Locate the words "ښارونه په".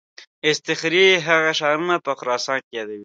1.59-2.11